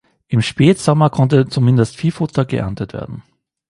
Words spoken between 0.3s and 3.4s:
Spätsommer konnte zumindest Viehfutter geerntet werden.